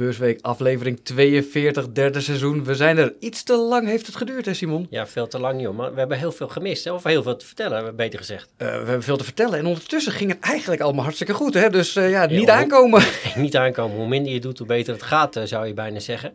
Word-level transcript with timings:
Beursweek, 0.00 0.38
aflevering 0.40 1.00
42, 1.02 1.92
derde 1.92 2.20
seizoen. 2.20 2.64
We 2.64 2.74
zijn 2.74 2.98
er. 2.98 3.14
Iets 3.18 3.42
te 3.42 3.56
lang 3.56 3.86
heeft 3.86 4.06
het 4.06 4.16
geduurd, 4.16 4.46
hè 4.46 4.54
Simon? 4.54 4.86
Ja, 4.90 5.06
veel 5.06 5.26
te 5.26 5.38
lang, 5.38 5.60
joh. 5.60 5.76
Maar 5.76 5.92
we 5.92 5.98
hebben 5.98 6.18
heel 6.18 6.32
veel 6.32 6.48
gemist, 6.48 6.84
hè? 6.84 6.92
of 6.92 7.04
heel 7.04 7.22
veel 7.22 7.36
te 7.36 7.46
vertellen, 7.46 7.96
beter 7.96 8.18
gezegd. 8.18 8.48
Uh, 8.58 8.68
we 8.68 8.74
hebben 8.74 9.02
veel 9.02 9.16
te 9.16 9.24
vertellen 9.24 9.58
en 9.58 9.66
ondertussen 9.66 10.12
ging 10.12 10.30
het 10.30 10.40
eigenlijk 10.40 10.80
allemaal 10.80 11.02
hartstikke 11.02 11.34
goed, 11.34 11.54
hè? 11.54 11.70
Dus 11.70 11.96
uh, 11.96 12.10
ja, 12.10 12.26
niet 12.26 12.48
aankomen. 12.48 13.02
niet 13.36 13.56
aankomen. 13.56 13.96
Hoe 13.96 14.08
minder 14.08 14.32
je 14.32 14.40
doet, 14.40 14.58
hoe 14.58 14.66
beter 14.66 14.92
het 14.92 15.02
gaat, 15.02 15.36
uh, 15.36 15.42
zou 15.44 15.66
je 15.66 15.74
bijna 15.74 15.98
zeggen. 15.98 16.32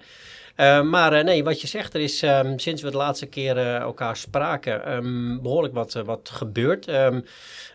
maar 0.90 1.24
nee, 1.24 1.44
wat 1.44 1.62
je 1.62 1.68
zegt, 1.68 1.94
er 1.94 2.02
is 2.02 2.22
um, 2.22 2.60
sinds 2.60 2.82
we 2.82 2.92
de 2.92 2.98
laatste 2.98 3.26
keer 3.26 3.58
elkaar 3.58 4.18
spraken 4.18 4.94
um, 4.94 5.42
behoorlijk 5.42 5.74
wat, 5.74 5.94
wat 6.06 6.30
gebeurd. 6.34 6.88
Um, 6.88 7.26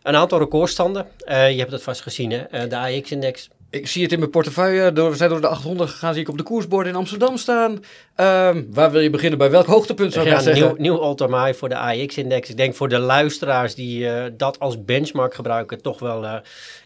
een 0.03 0.17
aantal 0.17 0.39
recordstanden. 0.39 1.07
je 1.27 1.59
hebt 1.59 1.73
het 1.73 1.83
vast 1.83 2.01
gezien, 2.01 2.31
hè? 2.31 2.69
de 2.69 2.77
AX-index 2.77 3.49
ik 3.71 3.87
zie 3.87 4.03
het 4.03 4.13
in 4.13 4.19
mijn 4.19 4.31
portefeuille. 4.31 4.93
Door, 4.93 5.11
we 5.11 5.17
zijn 5.17 5.31
door 5.31 5.41
de 5.41 5.47
800 5.47 5.91
gegaan, 5.91 6.13
zie 6.13 6.23
ik 6.23 6.29
op 6.29 6.37
de 6.37 6.43
koersborden 6.43 6.93
in 6.93 6.99
Amsterdam 6.99 7.37
staan. 7.37 7.71
Um, 7.71 8.67
waar 8.71 8.91
wil 8.91 9.01
je 9.01 9.11
beginnen? 9.11 9.39
Bij 9.39 9.51
welk 9.51 9.67
hoogtepunt 9.67 10.13
zou 10.13 10.27
ik 10.27 10.33
ja, 10.33 10.41
zeggen? 10.41 10.65
Nieuw, 10.65 10.75
nieuw 10.79 10.99
all 10.99 11.55
voor 11.55 11.69
de 11.69 11.77
AX-index. 11.77 12.49
Ik 12.49 12.57
denk 12.57 12.75
voor 12.75 12.89
de 12.89 12.99
luisteraars 12.99 13.75
die 13.75 14.05
uh, 14.05 14.25
dat 14.37 14.59
als 14.59 14.85
benchmark 14.85 15.35
gebruiken, 15.35 15.83
toch 15.83 15.99
wel 15.99 16.25
uh, 16.25 16.35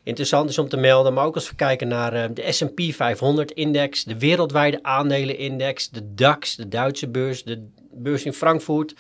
interessant 0.03 0.51
is 0.51 0.59
om 0.59 0.69
te 0.69 0.77
melden. 0.77 1.15
Maar 1.15 1.25
ook 1.25 1.35
als 1.35 1.49
we 1.49 1.55
kijken 1.55 1.89
naar 1.89 2.15
uh, 2.15 2.25
de 2.35 2.53
S&P 2.53 2.81
500-index, 2.93 4.05
de 4.05 4.19
wereldwijde 4.19 4.79
aandelenindex, 4.83 5.91
de 5.91 6.15
DAX, 6.15 6.57
de 6.57 6.69
Duitse 6.69 7.09
beurs, 7.09 7.45
de 7.45 7.67
beurs 7.93 8.25
in 8.25 8.33
Frankfurt. 8.33 8.95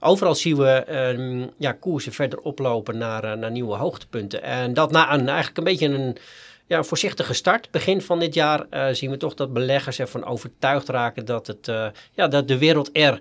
Overal 0.00 0.34
zien 0.34 0.56
we 0.56 0.84
um, 1.16 1.50
ja, 1.58 1.72
koersen 1.72 2.12
verder 2.12 2.38
oplopen 2.38 2.98
naar, 2.98 3.38
naar 3.38 3.50
nieuwe 3.50 3.76
hoogtepunten. 3.76 4.42
En 4.42 4.74
dat 4.74 4.90
na 4.90 5.12
een, 5.12 5.28
eigenlijk 5.28 5.58
een 5.58 5.64
beetje 5.64 5.86
een 5.86 6.16
ja, 6.70 6.82
voorzichtige 6.82 7.32
start. 7.32 7.70
Begin 7.70 8.02
van 8.02 8.18
dit 8.18 8.34
jaar 8.34 8.66
uh, 8.70 8.86
zien 8.92 9.10
we 9.10 9.16
toch 9.16 9.34
dat 9.34 9.52
beleggers 9.52 9.98
ervan 9.98 10.24
overtuigd 10.24 10.88
raken 10.88 11.24
dat, 11.24 11.46
het, 11.46 11.68
uh, 11.68 11.86
ja, 12.12 12.28
dat 12.28 12.48
de 12.48 12.58
wereld 12.58 12.90
er 12.92 13.20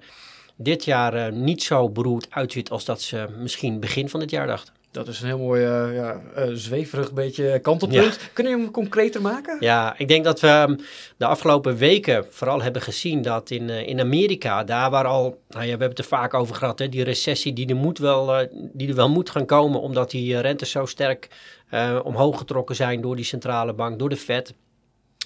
dit 0.56 0.86
jaar 0.86 1.16
uh, 1.16 1.34
niet 1.34 1.64
zo 1.64 1.90
beroerd 1.90 2.28
uitziet 2.30 2.70
als 2.70 2.86
dat 2.86 3.02
ze 3.02 3.28
misschien 3.38 3.80
begin 3.80 4.10
van 4.10 4.20
dit 4.20 4.30
jaar 4.30 4.48
dachten. 4.48 4.74
Dat 4.92 5.08
is 5.08 5.22
een 5.22 5.28
heel 5.28 5.38
mooi 5.38 5.62
ja, 5.62 6.22
zweverig 6.54 7.14
beetje 7.14 7.60
kantelpunt. 7.60 8.16
Ja. 8.16 8.28
Kunnen 8.34 8.54
je 8.54 8.60
hem 8.60 8.72
concreter 8.72 9.22
maken? 9.22 9.58
Ja, 9.60 9.94
ik 9.98 10.08
denk 10.08 10.24
dat 10.24 10.40
we 10.40 10.48
ehm, 10.48 10.76
de 11.18 11.26
afgelopen 11.26 11.78
weken 11.78 12.26
vooral 12.30 12.62
hebben 12.62 12.82
gezien 12.82 13.22
dat 13.22 13.50
in, 13.50 13.70
in 13.70 14.00
Amerika, 14.00 14.64
daar 14.64 14.90
waar 14.90 15.06
al, 15.06 15.42
nou 15.50 15.62
ja, 15.62 15.64
we 15.64 15.70
hebben 15.70 15.90
het 15.90 16.00
er 16.00 16.06
vaak 16.06 16.34
over 16.34 16.56
gehad, 16.56 16.80
hè, 16.80 16.90
die 16.90 17.04
recessie 17.04 17.54
die 17.54 17.68
er, 17.68 17.76
moet 17.76 17.98
wel, 17.98 18.48
die 18.52 18.90
er 18.90 18.96
wel 18.96 19.10
moet 19.10 19.30
gaan 19.30 19.46
komen, 19.46 19.82
omdat 19.82 20.12
die 20.12 20.40
rentes 20.40 20.72
zo 20.72 20.86
sterk 20.86 21.28
uh, 21.72 22.00
omhoog 22.04 22.38
getrokken 22.38 22.76
zijn 22.76 23.02
door 23.02 23.16
die 23.16 23.26
centrale 23.26 23.74
bank, 23.74 24.00
door 24.00 24.10
de 24.10 24.18
Fed. 24.18 24.54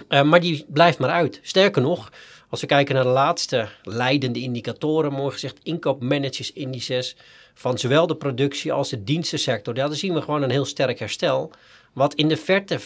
Uh, 0.09 0.21
maar 0.21 0.39
die 0.39 0.65
blijft 0.67 0.99
maar 0.99 1.09
uit. 1.09 1.39
Sterker 1.41 1.81
nog, 1.81 2.11
als 2.49 2.61
we 2.61 2.67
kijken 2.67 2.95
naar 2.95 3.03
de 3.03 3.09
laatste 3.09 3.69
leidende 3.83 4.39
indicatoren, 4.39 5.11
mooi 5.11 5.31
gezegd 5.31 5.59
inkoopmanagersindices 5.63 7.15
van 7.53 7.77
zowel 7.77 8.07
de 8.07 8.15
productie 8.15 8.73
als 8.73 8.89
de 8.89 9.03
dienstensector, 9.03 9.73
dan 9.73 9.93
zien 9.93 10.13
we 10.13 10.21
gewoon 10.21 10.41
een 10.41 10.49
heel 10.49 10.65
sterk 10.65 10.99
herstel. 10.99 11.51
Wat 11.93 12.13
in 12.13 12.27
de 12.27 12.37
verte, 12.37 12.79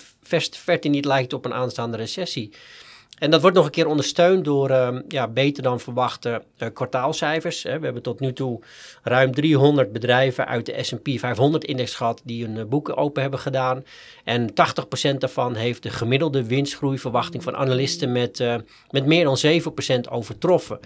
verte 0.51 0.87
niet 0.87 1.05
lijkt 1.05 1.33
op 1.33 1.45
een 1.45 1.53
aanstaande 1.53 1.97
recessie. 1.97 2.51
En 3.17 3.31
dat 3.31 3.41
wordt 3.41 3.55
nog 3.55 3.65
een 3.65 3.71
keer 3.71 3.87
ondersteund 3.87 4.45
door 4.45 4.69
uh, 4.69 4.99
ja, 5.07 5.27
beter 5.27 5.63
dan 5.63 5.79
verwachte 5.79 6.43
uh, 6.57 6.69
kwartaalcijfers. 6.73 7.63
We 7.63 7.69
hebben 7.69 8.01
tot 8.01 8.19
nu 8.19 8.33
toe 8.33 8.59
ruim 9.03 9.33
300 9.33 9.91
bedrijven 9.91 10.47
uit 10.47 10.65
de 10.65 10.83
S&P 10.83 11.07
500-index 11.07 11.95
gehad 11.95 12.21
die 12.23 12.45
hun 12.45 12.55
uh, 12.55 12.65
boeken 12.65 12.97
open 12.97 13.21
hebben 13.21 13.39
gedaan. 13.39 13.83
En 14.23 14.49
80% 14.49 14.53
daarvan 15.17 15.55
heeft 15.55 15.83
de 15.83 15.89
gemiddelde 15.89 16.45
winstgroeiverwachting 16.45 17.43
van 17.43 17.55
analisten 17.55 18.11
met, 18.11 18.43
met 18.89 19.05
meer 19.05 19.23
dan 19.23 19.37
7% 20.07 20.11
overtroffen. 20.11 20.79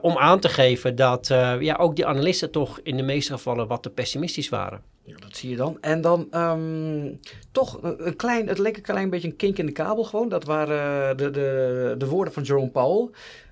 om 0.00 0.18
aan 0.18 0.40
te 0.40 0.48
geven 0.48 0.96
dat 0.96 1.26
ja, 1.60 1.76
ook 1.76 1.96
die 1.96 2.06
analisten 2.06 2.50
toch 2.50 2.80
in 2.82 2.96
de 2.96 3.02
meeste 3.02 3.32
gevallen 3.32 3.66
wat 3.66 3.82
te 3.82 3.90
pessimistisch 3.90 4.48
waren. 4.48 4.93
Ja, 5.06 5.16
dat 5.18 5.36
zie 5.36 5.50
je 5.50 5.56
dan. 5.56 5.78
En 5.80 6.00
dan 6.00 6.28
um, 6.34 7.20
toch 7.52 7.78
een 7.82 8.16
klein, 8.16 8.48
het 8.48 8.58
leek 8.58 8.76
een 8.76 8.82
klein 8.82 9.10
beetje 9.10 9.28
een 9.28 9.36
kink 9.36 9.58
in 9.58 9.66
de 9.66 9.72
kabel 9.72 10.04
gewoon. 10.04 10.28
Dat 10.28 10.44
waren 10.44 11.16
de, 11.16 11.30
de, 11.30 11.94
de 11.98 12.06
woorden 12.06 12.34
van 12.34 12.42
Jerome 12.42 12.70
Powell. 12.70 13.08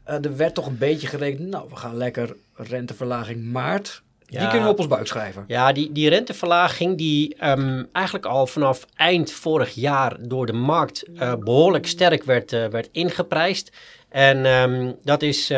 Uh, 0.09 0.25
er 0.25 0.37
werd 0.37 0.55
toch 0.55 0.67
een 0.67 0.79
beetje 0.79 1.07
gerekend, 1.07 1.49
nou, 1.49 1.69
we 1.69 1.77
gaan 1.77 1.97
lekker 1.97 2.37
renteverlaging 2.55 3.45
maart. 3.45 4.03
Ja, 4.27 4.39
die 4.39 4.49
kunnen 4.49 4.67
we 4.67 4.73
op 4.73 4.79
ons 4.79 4.89
buik 4.89 5.07
schrijven. 5.07 5.45
Ja, 5.47 5.73
die, 5.73 5.93
die 5.93 6.09
renteverlaging 6.09 6.99
die 6.99 7.37
um, 7.45 7.89
eigenlijk 7.93 8.27
al 8.27 8.47
vanaf 8.47 8.87
eind 8.95 9.31
vorig 9.31 9.75
jaar 9.75 10.17
door 10.21 10.47
de 10.47 10.53
markt 10.53 11.09
uh, 11.09 11.35
behoorlijk 11.35 11.87
sterk 11.87 12.25
werd, 12.25 12.53
uh, 12.53 12.67
werd 12.67 12.89
ingeprijsd. 12.93 13.73
En 14.09 14.47
um, 14.47 14.97
dat 15.03 15.23
is... 15.23 15.53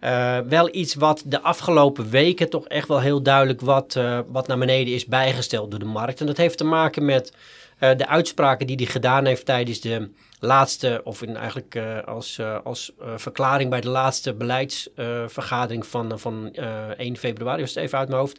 Uh, 0.00 0.38
wel 0.38 0.74
iets 0.74 0.94
wat 0.94 1.22
de 1.26 1.40
afgelopen 1.40 2.10
weken 2.10 2.50
toch 2.50 2.68
echt 2.68 2.88
wel 2.88 3.00
heel 3.00 3.22
duidelijk 3.22 3.60
wat, 3.60 3.94
uh, 3.98 4.18
wat 4.28 4.46
naar 4.46 4.58
beneden 4.58 4.94
is 4.94 5.06
bijgesteld 5.06 5.70
door 5.70 5.80
de 5.80 5.86
markt. 5.86 6.20
En 6.20 6.26
dat 6.26 6.36
heeft 6.36 6.58
te 6.58 6.64
maken 6.64 7.04
met 7.04 7.32
uh, 7.80 7.90
de 7.96 8.06
uitspraken 8.06 8.66
die 8.66 8.76
hij 8.76 8.86
gedaan 8.86 9.24
heeft 9.24 9.44
tijdens 9.44 9.80
de 9.80 10.10
laatste, 10.40 11.00
of 11.04 11.22
in 11.22 11.36
eigenlijk 11.36 11.74
uh, 11.74 12.02
als, 12.02 12.38
uh, 12.38 12.58
als 12.64 12.92
uh, 13.02 13.08
verklaring 13.16 13.70
bij 13.70 13.80
de 13.80 13.88
laatste 13.88 14.34
beleidsvergadering 14.34 15.86
van, 15.86 16.18
van 16.18 16.54
1 16.96 17.16
februari, 17.16 17.60
was 17.60 17.74
het 17.74 17.84
even 17.84 17.98
uit 17.98 18.08
mijn 18.08 18.20
hoofd. 18.20 18.38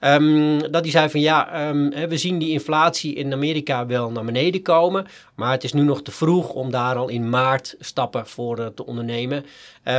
Um, 0.00 0.58
dat 0.72 0.82
hij 0.82 0.90
zei 0.90 1.10
van 1.10 1.20
ja, 1.20 1.68
um, 1.68 1.90
we 1.90 2.16
zien 2.16 2.38
die 2.38 2.50
inflatie 2.50 3.14
in 3.14 3.32
Amerika 3.32 3.86
wel 3.86 4.10
naar 4.10 4.24
beneden 4.24 4.62
komen, 4.62 5.06
maar 5.34 5.50
het 5.50 5.64
is 5.64 5.72
nu 5.72 5.82
nog 5.82 6.02
te 6.02 6.10
vroeg 6.10 6.50
om 6.52 6.70
daar 6.70 6.96
al 6.96 7.08
in 7.08 7.30
maart 7.30 7.74
stappen 7.78 8.26
voor 8.26 8.74
te 8.74 8.86
ondernemen. 8.86 9.44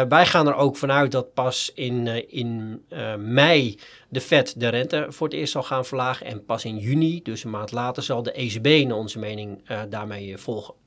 wij 0.10 0.26
gaan 0.26 0.48
er 0.48 0.56
ook 0.56 0.78
vanuit 0.78 1.12
dat 1.12 1.34
pas 1.34 1.72
in, 1.76 2.30
in 2.30 2.82
mei 3.18 3.80
de 4.10 4.22
Fed 4.22 4.54
de 4.58 4.68
rente 4.68 5.06
voor 5.10 5.28
het 5.28 5.36
eerst 5.36 5.52
zal 5.52 5.64
gaan 5.64 5.86
verlagen 5.86 6.26
en 6.26 6.46
pas 6.46 6.66
in 6.66 6.78
juni, 6.78 7.22
dus 7.22 7.44
een 7.44 7.50
maand 7.50 7.72
later, 7.72 8.04
zal 8.04 8.24
de 8.24 8.32
ECB 8.32 8.88
naar 8.88 8.98
onze 8.98 9.20
mening 9.20 9.62
daarmee 9.90 10.38
volgen. 10.38 10.83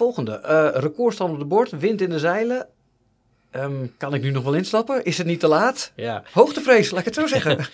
Volgende, 0.00 0.40
uh, 0.44 0.68
recordstand 0.72 1.32
op 1.32 1.38
de 1.38 1.44
bord, 1.44 1.70
wind 1.70 2.00
in 2.00 2.10
de 2.10 2.18
zeilen. 2.18 2.66
Um, 3.52 3.94
kan 3.96 4.14
ik 4.14 4.22
nu 4.22 4.30
nog 4.30 4.44
wel 4.44 4.54
instappen? 4.54 5.04
Is 5.04 5.18
het 5.18 5.26
niet 5.26 5.40
te 5.40 5.48
laat? 5.48 5.92
Ja. 5.96 6.22
Hoogtevrees, 6.32 6.90
laat 6.90 7.00
ik 7.00 7.04
het 7.04 7.14
zo 7.14 7.26
zeggen. 7.26 7.58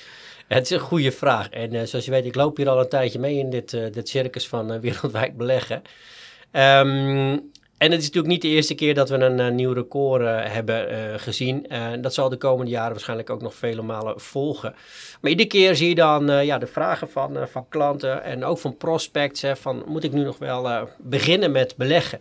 het 0.48 0.64
is 0.64 0.70
een 0.70 0.80
goede 0.80 1.12
vraag. 1.12 1.48
En 1.50 1.74
uh, 1.74 1.82
zoals 1.82 2.04
je 2.04 2.10
weet, 2.10 2.24
ik 2.24 2.34
loop 2.34 2.56
hier 2.56 2.68
al 2.68 2.80
een 2.80 2.88
tijdje 2.88 3.18
mee 3.18 3.38
in 3.38 3.50
dit, 3.50 3.72
uh, 3.72 3.92
dit 3.92 4.08
circus 4.08 4.48
van 4.48 4.80
wereldwijd 4.80 5.36
beleggen. 5.36 5.82
Um, 6.52 7.50
en 7.78 7.90
het 7.90 8.00
is 8.00 8.06
natuurlijk 8.06 8.32
niet 8.32 8.42
de 8.42 8.48
eerste 8.48 8.74
keer 8.74 8.94
dat 8.94 9.08
we 9.08 9.16
een, 9.16 9.54
nieuw 9.54 9.72
record 9.72 10.22
uh, 10.22 10.38
hebben 10.42 10.92
uh, 10.92 10.96
gezien. 11.16 11.66
Dat 12.00 12.14
zal 12.14 12.28
de 12.28 12.36
komende 12.36 12.70
jaren 12.70 12.92
waarschijnlijk 12.92 13.30
ook 13.30 13.42
nog 13.42 13.54
vele 13.54 13.82
malen 13.82 14.20
volgen. 14.20 14.74
Maar 15.20 15.30
iedere 15.30 15.48
keer 15.48 15.76
zie 15.76 15.88
je 15.88 15.94
dan 15.94 16.44
ja, 16.44 16.58
de 16.58 16.66
vragen 16.66 17.10
van, 17.10 17.48
van 17.48 17.68
klanten 17.68 18.22
en 18.22 18.44
ook 18.44 18.58
van 18.58 18.76
prospects. 18.76 19.42
Hè, 19.42 19.56
van 19.56 19.82
moet 19.86 20.04
ik 20.04 20.12
nu 20.12 20.22
nog 20.22 20.38
wel 20.38 20.88
beginnen 20.98 21.52
met 21.52 21.76
beleggen? 21.76 22.20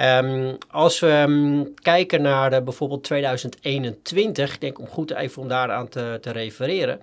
Um, 0.00 0.58
als 0.70 1.00
we 1.00 1.24
um, 1.28 1.74
kijken 1.74 2.22
naar 2.22 2.62
bijvoorbeeld 2.62 3.04
2021, 3.04 4.54
ik 4.54 4.60
denk 4.60 4.78
om 4.78 4.86
goed 4.86 5.14
even 5.14 5.42
om 5.42 5.48
daaraan 5.48 5.88
te, 5.88 6.18
te 6.20 6.30
refereren. 6.30 7.00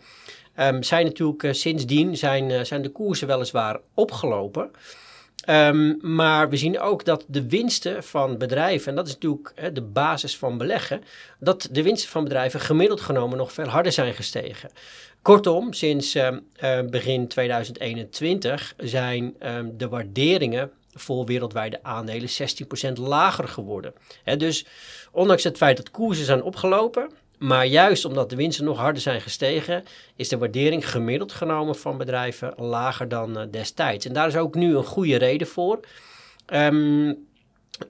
Um, 0.60 0.84
zijn 0.84 1.06
natuurlijk 1.06 1.48
sindsdien 1.56 2.18
zijn, 2.18 2.66
zijn 2.66 2.82
de 2.82 2.90
koersen 2.90 3.28
weliswaar 3.28 3.80
opgelopen. 3.94 4.72
Um, 5.50 5.98
maar 6.02 6.50
we 6.50 6.58
zien 6.58 6.80
ook 6.80 7.06
dat 7.06 7.26
de 7.28 7.48
winsten 7.48 8.04
van 8.04 8.38
bedrijven, 8.38 8.90
en 8.90 8.96
dat 8.96 9.08
is 9.08 9.14
natuurlijk 9.14 9.52
hè, 9.56 9.72
de 9.72 9.82
basis 9.82 10.38
van 10.38 10.58
beleggen, 10.58 11.04
dat 11.40 11.68
de 11.72 11.84
winsten 11.84 12.10
van 12.10 12.24
bedrijven 12.24 12.60
gemiddeld 12.60 13.02
genomen 13.02 13.38
nog 13.38 13.54
veel 13.54 13.68
harder 13.68 13.92
zijn 13.92 14.14
gestegen. 14.14 14.70
Kortom, 15.22 15.74
sinds 15.74 16.16
um, 16.16 16.48
uh, 16.64 16.80
begin 16.90 17.28
2021 17.28 18.74
zijn 18.78 19.36
um, 19.40 19.78
de 19.78 19.88
waarderingen 19.88 20.72
voor 20.94 21.26
wereldwijde 21.26 21.84
aandelen 21.84 22.30
16% 22.90 22.94
lager 22.94 23.48
geworden. 23.48 23.94
Dus 24.38 24.66
ondanks 25.12 25.44
het 25.44 25.58
feit 25.58 25.78
dat 25.78 25.92
koersen 25.92 26.26
zijn 26.26 26.44
opgelopen, 26.44 27.10
maar 27.38 27.66
juist 27.66 28.06
omdat 28.06 28.30
de 28.30 28.36
winsten 28.36 28.66
nog 28.66 28.78
harder 28.78 29.02
zijn 29.02 29.22
gestegen, 29.22 29.84
is 30.16 30.30
de 30.30 30.38
waardering 30.38 30.90
gemiddeld 30.90 31.32
genomen 31.32 31.76
van 31.76 31.98
bedrijven 31.98 32.54
lager 32.58 33.08
dan 33.08 33.38
uh, 33.38 33.44
destijds. 33.52 34.06
En 34.06 34.14
daar 34.14 34.28
is 34.28 34.38
ook 34.38 34.56
nu 34.56 34.76
een 34.76 34.84
goede 34.84 35.18
reden 35.18 35.48
voor. 35.48 35.80
Um, 36.54 37.27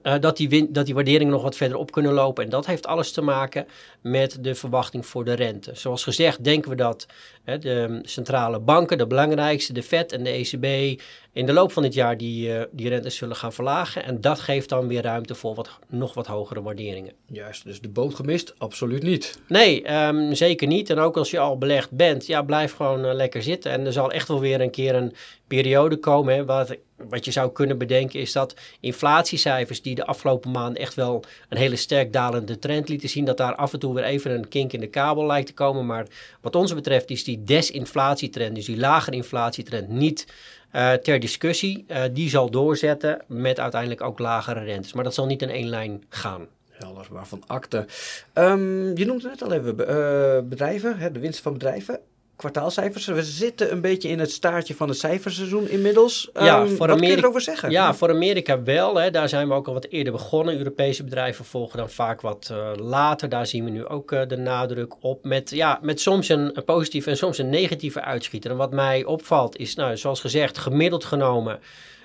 uh, 0.02 0.14
dat, 0.20 0.36
die 0.36 0.72
dat 0.72 0.86
die 0.86 0.94
waarderingen 0.94 1.32
nog 1.32 1.42
wat 1.42 1.56
verder 1.56 1.76
op 1.76 1.90
kunnen 1.90 2.12
lopen. 2.12 2.44
En 2.44 2.50
dat 2.50 2.66
heeft 2.66 2.86
alles 2.86 3.12
te 3.12 3.22
maken 3.22 3.66
met 4.00 4.38
de 4.40 4.54
verwachting 4.54 5.06
voor 5.06 5.24
de 5.24 5.32
rente. 5.32 5.70
Zoals 5.74 6.02
gezegd 6.02 6.44
denken 6.44 6.70
we 6.70 6.76
dat 6.76 7.06
hè, 7.44 7.58
de 7.58 7.98
centrale 8.02 8.58
banken, 8.58 8.98
de 8.98 9.06
belangrijkste, 9.06 9.72
de 9.72 9.82
Fed 9.82 10.12
en 10.12 10.24
de 10.24 10.30
ECB, 10.30 11.00
in 11.32 11.46
de 11.46 11.52
loop 11.52 11.72
van 11.72 11.82
dit 11.82 11.94
jaar 11.94 12.16
die, 12.16 12.48
uh, 12.48 12.62
die 12.70 12.88
rentes 12.88 13.16
zullen 13.16 13.36
gaan 13.36 13.52
verlagen. 13.52 14.04
En 14.04 14.20
dat 14.20 14.40
geeft 14.40 14.68
dan 14.68 14.88
weer 14.88 15.02
ruimte 15.02 15.34
voor 15.34 15.54
wat, 15.54 15.78
nog 15.88 16.14
wat 16.14 16.26
hogere 16.26 16.62
waarderingen. 16.62 17.12
Juist, 17.26 17.64
dus 17.64 17.80
de 17.80 17.88
boot 17.88 18.14
gemist? 18.14 18.54
Absoluut 18.58 19.02
niet. 19.02 19.40
Nee, 19.48 19.94
um, 19.94 20.34
zeker 20.34 20.66
niet. 20.66 20.90
En 20.90 20.98
ook 20.98 21.16
als 21.16 21.30
je 21.30 21.38
al 21.38 21.58
belegd 21.58 21.90
bent, 21.90 22.26
ja, 22.26 22.42
blijf 22.42 22.72
gewoon 22.72 23.04
uh, 23.04 23.14
lekker 23.14 23.42
zitten. 23.42 23.70
En 23.72 23.86
er 23.86 23.92
zal 23.92 24.12
echt 24.12 24.28
wel 24.28 24.40
weer 24.40 24.60
een 24.60 24.70
keer 24.70 24.94
een 24.94 25.12
periode 25.48 25.96
komen. 25.96 26.34
Hè, 26.34 26.44
wat, 26.44 26.76
wat 27.08 27.24
je 27.24 27.30
zou 27.30 27.52
kunnen 27.52 27.78
bedenken 27.78 28.20
is 28.20 28.32
dat 28.32 28.54
inflatiecijfers 28.80 29.82
die 29.82 29.94
de 29.94 30.06
afgelopen 30.06 30.50
maanden 30.50 30.82
echt 30.82 30.94
wel 30.94 31.24
een 31.48 31.58
hele 31.58 31.76
sterk 31.76 32.12
dalende 32.12 32.58
trend 32.58 32.88
lieten 32.88 33.08
zien, 33.08 33.24
dat 33.24 33.36
daar 33.36 33.54
af 33.54 33.72
en 33.72 33.78
toe 33.78 33.94
weer 33.94 34.04
even 34.04 34.30
een 34.30 34.48
kink 34.48 34.72
in 34.72 34.80
de 34.80 34.86
kabel 34.86 35.26
lijkt 35.26 35.46
te 35.46 35.54
komen. 35.54 35.86
Maar 35.86 36.06
wat 36.40 36.54
ons 36.54 36.74
betreft 36.74 37.10
is 37.10 37.24
die 37.24 37.44
desinflatietrend, 37.44 38.54
dus 38.54 38.64
die 38.64 38.78
lagere 38.78 39.16
inflatietrend, 39.16 39.88
niet 39.88 40.26
uh, 40.72 40.92
ter 40.92 41.20
discussie. 41.20 41.84
Uh, 41.88 42.02
die 42.12 42.28
zal 42.28 42.50
doorzetten 42.50 43.24
met 43.26 43.60
uiteindelijk 43.60 44.00
ook 44.00 44.18
lagere 44.18 44.64
rentes. 44.64 44.92
Maar 44.92 45.04
dat 45.04 45.14
zal 45.14 45.26
niet 45.26 45.42
in 45.42 45.50
één 45.50 45.68
lijn 45.68 46.04
gaan. 46.08 46.46
Helder, 46.70 47.06
waarvan 47.10 47.42
akte. 47.46 47.86
Um, 48.34 48.96
je 48.96 49.04
noemde 49.04 49.28
net 49.28 49.42
al 49.42 49.52
even 49.52 49.74
uh, 49.80 50.48
bedrijven, 50.48 50.98
hè, 50.98 51.12
de 51.12 51.18
winst 51.18 51.40
van 51.40 51.52
bedrijven 51.52 52.00
kwartaalcijfers. 52.38 53.06
We 53.06 53.22
zitten 53.22 53.72
een 53.72 53.80
beetje 53.80 54.08
in 54.08 54.18
het 54.18 54.30
staartje 54.30 54.74
van 54.74 54.88
het 54.88 54.98
cijferseizoen 54.98 55.68
inmiddels. 55.68 56.30
Ja, 56.34 56.60
um, 56.60 56.68
voor 56.68 56.76
wat 56.76 56.88
Amerika, 56.88 57.06
kun 57.06 57.16
je 57.16 57.22
erover 57.22 57.40
zeggen? 57.40 57.70
Ja, 57.70 57.94
voor 57.94 58.10
Amerika 58.10 58.62
wel. 58.62 58.96
Hè. 58.96 59.10
Daar 59.10 59.28
zijn 59.28 59.48
we 59.48 59.54
ook 59.54 59.66
al 59.66 59.72
wat 59.72 59.86
eerder 59.86 60.12
begonnen. 60.12 60.58
Europese 60.58 61.04
bedrijven 61.04 61.44
volgen 61.44 61.78
dan 61.78 61.90
vaak 61.90 62.20
wat 62.20 62.48
uh, 62.52 62.70
later. 62.74 63.28
Daar 63.28 63.46
zien 63.46 63.64
we 63.64 63.70
nu 63.70 63.86
ook 63.86 64.12
uh, 64.12 64.20
de 64.28 64.36
nadruk 64.36 64.94
op. 65.04 65.24
Met, 65.24 65.50
ja, 65.50 65.78
met 65.82 66.00
soms 66.00 66.28
een, 66.28 66.56
een, 66.56 66.64
positieve 66.64 67.10
en 67.10 67.16
soms 67.16 67.38
een 67.38 67.48
negatieve 67.48 68.00
uitschieter. 68.00 68.50
En 68.50 68.56
wat 68.56 68.72
mij 68.72 69.04
opvalt 69.04 69.56
is, 69.56 69.74
nou, 69.74 69.96
zoals 69.96 70.20
gezegd, 70.20 70.58
gemiddeld 70.58 71.04
genomen... 71.04 71.58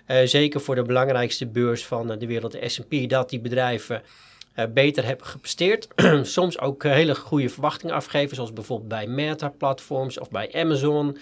Uh, 0.08 0.18
zeker 0.24 0.62
voor 0.62 0.76
de 0.76 0.82
belangrijkste 0.82 1.48
beurs 1.48 1.86
van 1.86 2.08
de 2.08 2.28
wereld, 2.28 2.52
de 2.52 2.70
S&P, 2.70 3.10
dat 3.10 3.30
die 3.30 3.40
bedrijven 3.40 4.02
uh, 4.56 4.66
beter 4.74 5.06
hebben 5.06 5.26
gepresteerd. 5.26 5.88
Soms 6.22 6.60
ook 6.60 6.84
uh, 6.84 6.92
hele 6.92 7.16
goede 7.16 7.50
verwachtingen 7.50 7.96
afgeven, 7.96 8.36
zoals 8.36 8.54
bijvoorbeeld 8.54 8.90
bij 8.90 9.08
Meta-platforms 9.08 10.20
of 10.20 10.30
bij 10.30 10.54
Amazon 10.54 11.18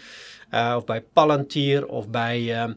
uh, 0.52 0.74
of 0.78 0.86
bij 0.86 1.02
Palantir 1.02 1.88
of 1.88 2.10
bij 2.10 2.76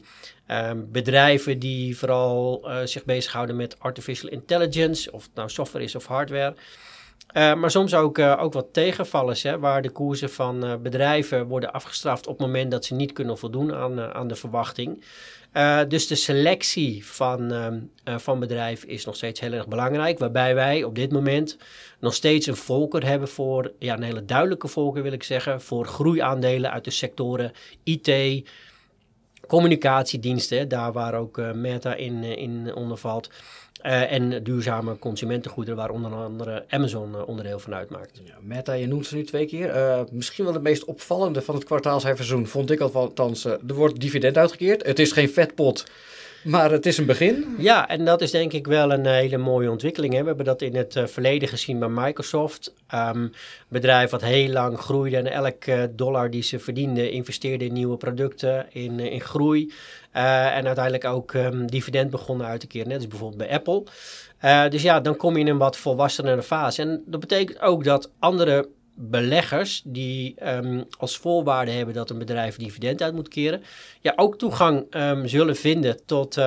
bedrijven 0.75 1.59
die 1.59 1.97
vooral 1.97 2.67
zich 2.85 3.05
bezighouden 3.05 3.55
met 3.55 3.79
artificial 3.79 4.29
intelligence, 4.29 5.11
of 5.11 5.23
het 5.23 5.35
nou 5.35 5.49
software 5.49 5.83
is 5.83 5.95
of 5.95 6.05
hardware. 6.05 6.55
Maar 7.35 7.71
soms 7.71 7.93
ook, 7.93 8.19
ook 8.19 8.53
wat 8.53 8.67
tegenvallers, 8.71 9.43
hè, 9.43 9.59
waar 9.59 9.81
de 9.81 9.89
koersen 9.89 10.29
van 10.29 10.79
bedrijven 10.81 11.47
worden 11.47 11.73
afgestraft 11.73 12.27
op 12.27 12.37
het 12.37 12.47
moment 12.47 12.71
dat 12.71 12.85
ze 12.85 12.93
niet 12.93 13.13
kunnen 13.13 13.37
voldoen 13.37 13.73
aan, 13.73 13.99
aan 14.13 14.27
de 14.27 14.35
verwachting. 14.35 15.03
Dus 15.87 16.07
de 16.07 16.15
selectie 16.15 17.05
van, 17.05 17.53
uh, 17.53 18.17
van 18.17 18.39
bedrijven 18.39 18.87
is 18.87 19.05
nog 19.05 19.15
steeds 19.15 19.39
heel 19.39 19.51
erg 19.51 19.67
belangrijk. 19.67 20.19
Waarbij 20.19 20.55
wij 20.55 20.83
op 20.83 20.95
dit 20.95 21.11
moment 21.11 21.57
nog 21.99 22.13
steeds 22.13 22.47
een 22.47 22.55
volker 22.55 23.05
hebben 23.05 23.27
voor, 23.27 23.71
ja, 23.79 23.93
een 23.95 24.03
hele 24.03 24.25
duidelijke 24.25 24.67
volker 24.67 25.03
wil 25.03 25.11
ik 25.11 25.23
zeggen, 25.23 25.61
voor 25.61 25.85
groeiaandelen 25.85 26.71
uit 26.71 26.83
de 26.83 26.91
sectoren 26.91 27.51
IT, 27.83 28.43
communicatiediensten, 29.47 30.67
daar 30.67 30.91
waar 30.91 31.13
ook 31.13 31.41
Meta 31.53 31.93
in, 31.93 32.23
in 32.23 32.75
onder 32.75 32.97
valt. 32.97 33.29
Uh, 33.85 34.11
en 34.11 34.43
duurzame 34.43 34.99
consumentengoederen, 34.99 35.79
waar 35.79 35.89
onder 35.89 36.13
andere 36.13 36.65
Amazon 36.69 37.11
uh, 37.15 37.27
onderdeel 37.27 37.59
van 37.59 37.73
uitmaakt. 37.73 38.21
Ja, 38.23 38.33
Meta, 38.41 38.73
je 38.73 38.87
noemt 38.87 39.05
ze 39.05 39.15
nu 39.15 39.23
twee 39.23 39.45
keer. 39.45 39.75
Uh, 39.75 39.99
misschien 40.11 40.45
wel 40.45 40.53
het 40.53 40.63
meest 40.63 40.85
opvallende 40.85 41.41
van 41.41 41.55
het 41.55 41.63
kwartaalcijferseizoen, 41.63 42.47
vond 42.47 42.71
ik 42.71 42.79
althans. 42.79 43.45
er 43.45 43.59
wordt 43.65 43.99
dividend 43.99 44.37
uitgekeerd. 44.37 44.85
Het 44.85 44.99
is 44.99 45.11
geen 45.11 45.29
vetpot, 45.29 45.85
maar 46.43 46.71
het 46.71 46.85
is 46.85 46.97
een 46.97 47.05
begin. 47.05 47.55
Ja, 47.57 47.87
en 47.87 48.05
dat 48.05 48.21
is 48.21 48.31
denk 48.31 48.53
ik 48.53 48.67
wel 48.67 48.91
een 48.91 49.05
hele 49.05 49.37
mooie 49.37 49.71
ontwikkeling. 49.71 50.13
Hè. 50.13 50.21
We 50.21 50.27
hebben 50.27 50.45
dat 50.45 50.61
in 50.61 50.75
het 50.75 51.01
verleden 51.05 51.47
gezien 51.47 51.79
bij 51.79 51.89
Microsoft. 51.89 52.73
Um, 52.93 53.31
bedrijf 53.67 54.09
wat 54.09 54.21
heel 54.21 54.49
lang 54.49 54.79
groeide 54.79 55.17
en 55.17 55.31
elke 55.31 55.91
dollar 55.95 56.29
die 56.29 56.43
ze 56.43 56.59
verdienden 56.59 57.11
investeerde 57.11 57.65
in 57.65 57.73
nieuwe 57.73 57.97
producten, 57.97 58.65
in, 58.71 58.99
in 58.99 59.21
groei. 59.21 59.73
Uh, 60.15 60.57
en 60.57 60.65
uiteindelijk 60.65 61.05
ook 61.05 61.33
um, 61.33 61.67
dividend 61.67 62.09
begonnen 62.09 62.47
uit 62.47 62.59
te 62.59 62.67
keren, 62.67 62.87
net 62.87 62.97
als 62.97 63.07
bijvoorbeeld 63.07 63.47
bij 63.47 63.51
Apple. 63.51 63.83
Uh, 64.43 64.69
dus 64.69 64.81
ja, 64.81 64.99
dan 64.99 65.15
kom 65.15 65.33
je 65.33 65.39
in 65.39 65.47
een 65.47 65.57
wat 65.57 65.77
volwassenere 65.77 66.43
fase. 66.43 66.81
En 66.81 67.03
dat 67.05 67.19
betekent 67.19 67.59
ook 67.59 67.83
dat 67.83 68.11
andere 68.19 68.69
beleggers 68.97 69.81
die 69.85 70.35
um, 70.47 70.85
als 70.97 71.17
voorwaarde 71.17 71.71
hebben 71.71 71.95
dat 71.95 72.09
een 72.09 72.17
bedrijf 72.17 72.55
dividend 72.55 73.01
uit 73.01 73.13
moet 73.13 73.27
keren, 73.27 73.63
ja, 74.01 74.13
ook 74.15 74.37
toegang 74.37 74.95
um, 74.95 75.27
zullen 75.27 75.55
vinden 75.55 76.05
tot, 76.05 76.37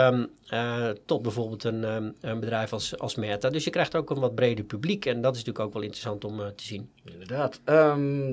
uh, 0.55 0.89
tot 1.07 1.23
bijvoorbeeld 1.23 1.65
een, 1.65 1.83
een, 2.21 2.41
bedrijf 2.41 2.73
als, 2.73 2.99
als 2.99 3.15
Meta. 3.15 3.51
Dus 3.51 3.65
je 3.65 3.71
krijgt 3.71 3.95
ook 3.95 4.11
een 4.11 4.19
wat 4.19 4.35
breder 4.35 4.65
publiek 4.65 5.07
en 5.07 5.21
dat 5.21 5.33
is 5.33 5.39
natuurlijk 5.39 5.65
ook 5.65 5.73
wel 5.73 5.83
interessant 5.83 6.25
om 6.25 6.41
uh, 6.41 6.47
te 6.47 6.65
zien. 6.65 6.91
Inderdaad. 7.13 7.61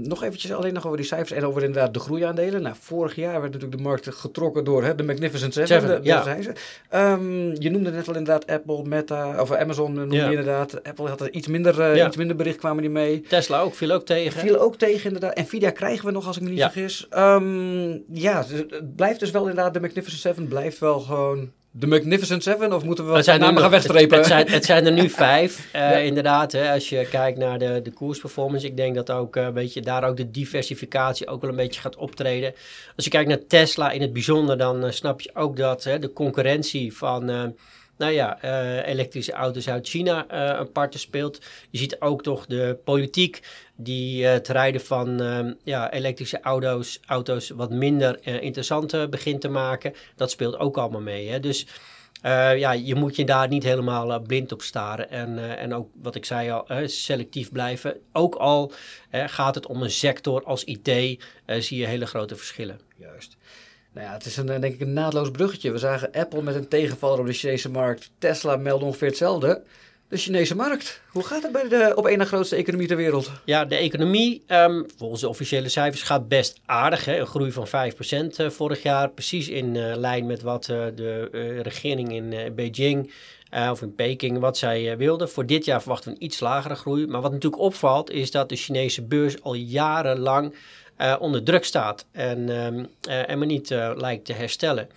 nog 0.08 0.24
eventjes 0.24 0.54
alleen 0.54 0.74
nog 0.74 0.86
over 0.86 0.98
die 0.98 1.06
cijfers 1.06 1.32
en 1.32 1.46
over 1.46 1.64
inderdaad 1.64 1.94
de 1.94 2.00
groeiaandelen. 2.00 2.62
Nou, 2.62 2.76
vorig 2.80 3.16
jaar 3.16 3.42
werd 3.42 3.54
natuurlijk 3.54 3.78
de 3.78 3.84
markt 3.84 4.16
getrokken 4.16 4.64
door 4.64 4.84
hè, 4.84 4.96
de 4.96 5.04
Magnificent 5.04 5.54
Seven. 5.54 5.68
Seven 5.68 6.02
de, 6.02 6.08
ja. 6.08 6.38
je 7.60 7.70
noemde 7.70 7.92
net 7.92 8.08
al 8.08 8.16
inderdaad 8.16 8.48
Apple, 8.48 8.84
Meta, 8.84 9.42
of 9.42 9.52
Amazon 9.52 9.94
noemde 9.94 10.16
ja. 10.16 10.24
je 10.24 10.30
inderdaad. 10.30 10.84
Apple 10.84 11.08
had 11.08 11.22
er 11.22 11.32
iets 11.32 11.48
minder, 11.48 11.80
uh, 11.80 11.96
ja. 11.96 12.08
iets 12.08 12.18
minder 12.18 12.36
bericht 12.36 12.58
kwamen 12.58 12.82
die 12.82 12.92
mee. 12.92 13.22
Tesla 13.22 13.62
ook, 13.62 13.74
viel 13.74 13.92
ook 13.92 14.06
tegen. 14.06 14.40
Viel 14.40 14.60
ook 14.60 14.76
tegen 14.76 15.06
inderdaad. 15.06 15.38
Nvidia 15.38 15.72
krijgen 15.72 16.06
we 16.06 16.12
nog 16.12 16.28
als 16.28 16.38
ik 16.38 16.44
me 16.44 16.50
niet 16.50 16.62
vergis. 16.62 17.08
ja, 18.10 18.46
het 18.48 18.96
blijft 18.96 19.20
dus 19.20 19.32
wel 19.32 19.42
inderdaad, 19.42 19.74
de 19.74 19.80
Magnificent 19.80 20.22
Seven 20.22 20.48
blijft 20.48 20.80
wel 20.80 21.00
gewoon 21.00 21.52
de 21.77 21.88
Magnificent 21.88 22.44
Seven? 22.44 22.74
Of 22.74 22.83
moeten 22.83 23.13
we 23.13 23.22
zijn 23.22 23.39
namen 23.39 23.62
gaan 23.62 23.72
wegstrepen? 23.72 24.18
Het, 24.18 24.27
het, 24.27 24.27
zijn, 24.27 24.50
het 24.50 24.66
zijn 24.66 24.86
er 24.86 24.92
nu 24.92 25.10
vijf, 25.27 25.60
uh, 25.75 25.81
ja. 25.81 25.98
inderdaad. 25.98 26.51
Hè, 26.51 26.72
als 26.72 26.89
je 26.89 27.07
kijkt 27.10 27.38
naar 27.38 27.60
de, 27.60 27.80
de 27.83 27.92
koersperformance. 27.92 28.68
Ik 28.68 28.77
denk 28.77 28.95
dat 28.95 29.12
ook 29.12 29.36
uh, 29.36 29.44
een 29.44 29.54
beetje, 29.54 29.81
daar 29.81 30.04
ook 30.04 30.18
de 30.18 30.31
diversificatie 30.31 31.27
ook 31.27 31.42
wel 31.42 31.50
een 31.50 31.56
beetje 31.56 31.81
gaat 31.81 31.95
optreden. 31.95 32.54
Als 32.95 33.06
je 33.06 33.12
kijkt 33.12 33.30
naar 33.30 33.45
Tesla 33.48 33.92
in 33.92 34.01
het 34.01 34.13
bijzonder, 34.13 34.57
dan 34.57 34.86
uh, 34.86 34.92
snap 34.92 35.22
je 35.22 35.31
ook 35.33 35.57
dat 35.57 35.83
hè, 35.83 36.00
de 36.00 36.13
concurrentie 36.13 36.95
van 36.95 37.54
nou 37.98 38.12
ja, 38.12 38.44
uh, 38.44 38.88
elektrische 38.88 39.32
auto's 39.32 39.70
uit 39.70 39.88
China 39.88 40.26
uh, 40.32 40.60
een 40.60 40.72
part 40.72 41.00
speelt. 41.00 41.40
Je 41.70 41.78
ziet 41.78 42.02
ook 42.02 42.24
toch 42.24 42.46
de 42.46 42.78
politiek 42.84 43.42
die 43.76 44.24
uh, 44.24 44.30
het 44.30 44.48
rijden 44.48 44.82
van 44.82 45.56
ja, 45.64 45.92
elektrische 45.92 46.40
auto's, 46.40 47.00
auto's 47.06 47.50
wat 47.50 47.72
minder 47.72 48.28
interessant 48.42 49.10
begint 49.10 49.42
te 49.42 49.50
maken. 49.50 49.94
Dat 50.16 50.32
speelt 50.32 50.58
ook 50.58 50.78
allemaal 50.78 51.02
mee. 51.02 51.30
Hè? 51.30 51.40
Dus 51.40 51.68
ja, 52.56 52.72
je 52.72 52.96
moet 52.96 53.16
je 53.16 53.26
daar 53.26 53.48
niet 53.48 53.64
helemaal 53.64 54.20
blind 54.20 54.52
op 54.52 54.62
staren. 54.62 55.10
En, 55.10 55.58
en 55.58 55.74
ook 55.74 55.90
wat 56.02 56.16
ik 56.16 56.26
zei 56.26 56.50
al, 56.52 56.66
selectief 56.86 57.52
blijven. 57.52 57.98
Ook 58.12 58.36
al 58.36 58.72
gaat 59.12 59.56
het 59.56 59.68
om 59.68 59.82
een 59.82 59.92
sector 59.92 60.44
als 60.44 60.64
IT, 60.64 60.90
zie 61.46 61.78
je 61.78 61.86
hele 61.86 62.06
grote 62.06 62.36
verschillen. 62.36 62.80
Juist. 62.96 63.38
Nou 63.96 64.08
ja, 64.08 64.14
het 64.14 64.25
is 64.25 64.38
een, 64.38 64.46
denk 64.46 64.64
ik 64.74 64.80
een 64.80 64.94
naadloos 64.94 65.32
bruggetje. 65.32 65.72
We 65.72 65.78
zagen 65.78 66.12
Apple 66.12 66.42
met 66.42 66.56
een 66.56 66.68
tegenvaller 66.68 67.20
op 67.20 67.25
de 67.25 67.34
Chinese 67.34 67.70
markt. 67.70 68.12
Tesla 68.18 68.56
meldde 68.56 68.86
ongeveer 68.86 69.08
hetzelfde. 69.08 69.64
De 70.08 70.18
Chinese 70.18 70.56
markt. 70.56 71.02
Hoe 71.10 71.24
gaat 71.24 71.44
het 71.44 71.52
bij 71.52 71.68
de 71.68 71.94
op 71.96 72.08
één 72.08 72.18
na 72.18 72.25
grootste 72.25 72.56
economie 72.56 72.88
ter 72.88 72.98
wereld? 72.98 73.32
Ja, 73.46 73.66
de 73.66 73.75
economie, 73.75 74.44
um, 74.48 74.86
volgens 74.98 75.22
de 75.22 75.30
officiële 75.30 75.70
cijfers, 75.70 76.02
gaat 76.02 76.28
best 76.28 76.60
aardig. 76.66 77.06
Hè? 77.06 77.20
Een 77.20 77.25
groei 77.28 77.52
van 77.52 77.68
5% 77.68 77.70
uh, 78.38 78.50
vorig 78.50 78.84
jaar. 78.84 79.10
Precies 79.10 79.50
in 79.50 79.75
uh, 79.75 79.96
lijn 79.96 80.25
met 80.25 80.42
wat 80.42 80.64
de 80.66 81.60
regering 81.64 82.14
in 82.14 82.56
Beijing 82.56 83.12
of 83.72 83.82
in 83.82 83.96
Peking, 83.96 84.40
wat 84.40 84.58
zij 84.58 84.98
wilde. 84.98 85.28
Voor 85.28 85.46
dit 85.46 85.66
jaar 85.66 85.82
verwachten 85.82 86.12
we 86.12 86.18
een 86.18 86.25
iets 86.25 86.40
lagere 86.40 86.75
groei. 86.75 87.08
Maar 87.08 87.22
wat 87.22 87.32
natuurlijk 87.32 87.62
opvalt, 87.62 88.12
is 88.12 88.32
dat 88.32 88.50
de 88.50 88.56
Chinese 88.56 89.02
beurs 89.02 89.42
al 89.42 89.54
jarenlang 89.54 90.54
uh, 91.02 91.16
onder 91.20 91.44
druk 91.44 91.66
staat 91.66 92.06
en, 92.12 92.50
um, 92.50 92.88
en 93.08 93.38
maar 93.38 93.48
niet 93.48 93.72
uh, 93.72 93.92
lijkt 93.96 94.25
te 94.25 94.34
herstellen. 94.34 94.90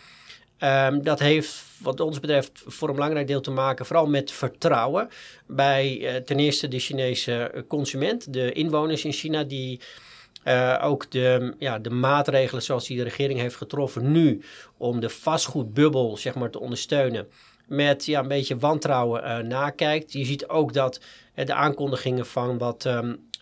Um, 0.60 1.02
dat 1.02 1.18
heeft 1.18 1.64
wat 1.78 2.00
ons 2.00 2.20
betreft 2.20 2.62
voor 2.66 2.88
een 2.88 2.94
belangrijk 2.94 3.26
deel 3.26 3.40
te 3.40 3.50
maken 3.50 3.86
vooral 3.86 4.06
met 4.06 4.30
vertrouwen 4.30 5.08
bij 5.46 6.22
ten 6.24 6.38
eerste 6.38 6.68
de 6.68 6.78
Chinese 6.78 7.64
consument, 7.68 8.32
de 8.32 8.52
inwoners 8.52 9.04
in 9.04 9.12
China 9.12 9.44
die 9.44 9.80
ook 10.80 11.10
de, 11.10 11.54
ja, 11.58 11.78
de 11.78 11.90
maatregelen 11.90 12.62
zoals 12.62 12.86
die 12.86 12.96
de 12.96 13.02
regering 13.02 13.40
heeft 13.40 13.56
getroffen 13.56 14.12
nu 14.12 14.42
om 14.76 15.00
de 15.00 15.08
vastgoedbubbel 15.08 16.16
zeg 16.16 16.34
maar, 16.34 16.50
te 16.50 16.60
ondersteunen 16.60 17.28
met 17.66 18.04
ja, 18.04 18.20
een 18.20 18.28
beetje 18.28 18.58
wantrouwen 18.58 19.48
nakijkt. 19.48 20.12
Je 20.12 20.24
ziet 20.24 20.48
ook 20.48 20.72
dat 20.72 21.00
de 21.34 21.54
aankondigingen 21.54 22.26
van 22.26 22.58
wat 22.58 22.84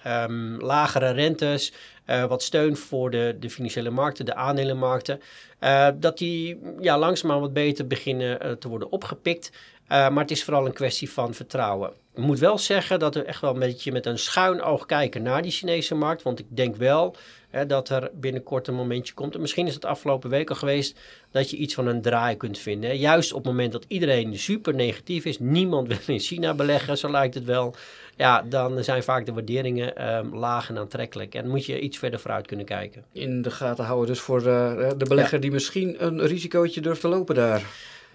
um, 0.07 0.61
lagere 0.61 1.11
rentes, 1.11 1.73
uh, 2.07 2.25
wat 2.25 2.43
steun 2.43 2.77
voor 2.77 3.11
de, 3.11 3.37
de 3.41 3.51
financiële 3.51 3.91
markten, 3.91 4.25
de 4.25 4.35
aandelenmarkten, 4.35 5.21
uh, 5.61 5.89
dat 5.95 6.19
die 6.19 6.61
ja, 6.81 6.99
langzaamaan 6.99 7.41
wat 7.41 7.53
beter 7.53 7.87
beginnen 7.87 8.47
uh, 8.47 8.53
te 8.53 8.69
worden 8.69 8.91
opgepikt. 8.91 9.51
Maar 9.89 10.17
het 10.17 10.31
is 10.31 10.45
vooral 10.45 10.67
een 10.67 10.73
kwestie 10.73 11.11
van 11.11 11.35
vertrouwen. 11.35 11.91
ik 12.15 12.23
moet 12.23 12.39
wel 12.39 12.59
zeggen 12.59 12.99
dat 12.99 13.15
we 13.15 13.23
echt 13.23 13.41
wel 13.41 13.53
een 13.53 13.59
beetje 13.59 13.93
met 13.93 14.07
een 14.07 14.19
schuin 14.19 14.63
oog 14.63 14.87
kijken 14.87 15.23
naar 15.23 15.43
die 15.43 15.51
Chinese 15.51 15.95
markt. 15.95 16.23
Want 16.23 16.39
ik 16.39 16.47
denk 16.49 16.77
wel 16.77 17.17
hè, 17.51 17.67
dat 17.67 17.89
er 17.89 18.11
binnenkort 18.15 18.69
een 18.69 18.75
momentje 18.75 19.15
komt. 19.15 19.35
En 19.35 19.41
misschien 19.41 19.67
is 19.67 19.75
het 19.75 19.85
afgelopen 19.85 20.31
week 20.31 20.51
al 20.51 20.57
geweest 20.57 20.99
dat 21.31 21.51
je 21.51 21.57
iets 21.57 21.75
van 21.75 21.87
een 21.87 22.03
draai 22.03 22.37
kunt 22.37 22.59
vinden. 22.59 22.91
Hè. 22.91 22.97
Juist 22.97 23.33
op 23.33 23.39
het 23.39 23.53
moment 23.53 23.73
dat 23.73 23.85
iedereen 23.89 24.39
super 24.39 24.75
negatief 24.75 25.25
is, 25.25 25.39
niemand 25.39 25.89
wil 25.89 25.99
in 26.07 26.21
China 26.21 26.55
beleggen, 26.55 26.99
zo 26.99 27.11
lijkt 27.11 27.35
het 27.35 27.45
wel. 27.45 27.75
Ja, 28.17 28.43
dan 28.43 28.85
zijn 28.85 29.03
vaak 29.03 29.27
de 29.27 29.33
waarderingen 29.33 29.97
ehm, 29.97 30.35
laag 30.35 30.69
en 30.69 30.79
aantrekkelijk. 30.79 31.35
En 31.35 31.49
moet 31.49 31.67
je 31.67 31.81
iets 31.81 31.99
verder 31.99 32.21
vooruit 32.21 32.47
kunnen 32.47 32.67
kijken. 32.67 33.05
In 33.13 33.43
de 33.43 33.51
gaten 33.51 33.85
houden 33.85 34.07
dus 34.07 34.21
voor 34.21 34.39
uh, 34.39 34.91
de 34.97 35.05
belegger 35.09 35.41
die 35.41 35.51
misschien 35.51 36.05
een 36.05 36.27
risicootje 36.27 36.81
durft 36.81 37.01
te 37.01 37.09
lopen 37.09 37.35
daar. 37.35 37.63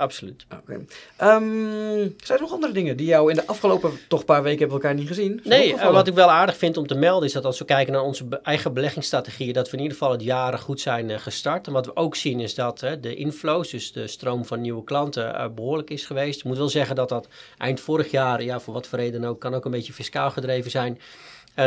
Absoluut. 0.01 0.45
Oké. 0.61 0.85
Ehm, 1.17 2.09
zijn 2.17 2.37
er 2.37 2.41
nog 2.41 2.51
andere 2.51 2.73
dingen 2.73 2.97
die 2.97 3.07
jou 3.07 3.29
in 3.29 3.35
de 3.35 3.47
afgelopen 3.47 3.91
toch 4.07 4.25
paar 4.25 4.43
weken 4.43 4.59
hebben 4.59 4.77
we 4.77 4.83
elkaar 4.83 4.99
niet 4.99 5.07
gezien? 5.07 5.41
Nee, 5.43 5.73
uh, 5.73 5.91
wat 5.91 6.07
ik 6.07 6.13
wel 6.13 6.31
aardig 6.31 6.57
vind 6.57 6.77
om 6.77 6.87
te 6.87 6.95
melden 6.95 7.27
is 7.27 7.33
dat 7.33 7.45
als 7.45 7.59
we 7.59 7.65
kijken 7.65 7.93
naar 7.93 8.01
onze 8.01 8.25
eigen 8.43 8.73
beleggingsstrategieën, 8.73 9.53
dat 9.53 9.69
we 9.69 9.77
in 9.77 9.83
ieder 9.83 9.97
geval 9.97 10.11
het 10.11 10.23
jaren 10.23 10.59
goed 10.59 10.81
zijn 10.81 11.09
uh, 11.09 11.17
gestart. 11.17 11.67
En 11.67 11.73
wat 11.73 11.85
we 11.85 11.95
ook 11.95 12.15
zien 12.15 12.39
is 12.39 12.55
dat 12.55 12.79
de 12.79 13.15
inflows, 13.15 13.69
dus 13.69 13.91
de 13.91 14.07
stroom 14.07 14.45
van 14.45 14.61
nieuwe 14.61 14.83
klanten, 14.83 15.51
behoorlijk 15.55 15.89
is 15.89 16.05
geweest. 16.05 16.39
Ik 16.39 16.45
moet 16.45 16.57
wel 16.57 16.69
zeggen 16.69 16.95
dat 16.95 17.09
dat 17.09 17.27
eind 17.57 17.79
vorig 17.79 18.11
jaar, 18.11 18.43
ja, 18.43 18.59
voor 18.59 18.73
wat 18.73 18.87
voor 18.87 18.99
reden 18.99 19.23
ook, 19.23 19.39
kan 19.39 19.53
ook 19.53 19.65
een 19.65 19.71
beetje 19.71 19.93
fiscaal 19.93 20.31
gedreven 20.31 20.71
zijn. 20.71 20.99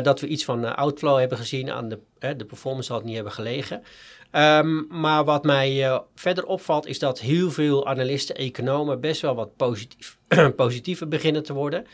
Dat 0.02 0.20
we 0.20 0.26
iets 0.26 0.44
van 0.44 0.76
outflow 0.76 1.18
hebben 1.18 1.38
gezien 1.38 1.70
aan 1.70 1.88
de, 1.88 1.98
de 2.36 2.44
performance 2.44 2.92
had 2.92 3.04
niet 3.04 3.14
hebben 3.14 3.32
gelegen. 3.32 3.82
Um, 4.32 4.86
maar 4.90 5.24
wat 5.24 5.44
mij 5.44 6.00
verder 6.14 6.46
opvalt 6.46 6.86
is 6.86 6.98
dat 6.98 7.20
heel 7.20 7.50
veel 7.50 7.86
analisten, 7.86 8.36
economen 8.36 9.00
best 9.00 9.20
wel 9.20 9.34
wat 9.34 9.56
positief, 9.56 10.18
positiever 10.56 11.08
beginnen 11.08 11.42
te 11.42 11.52
worden. 11.52 11.86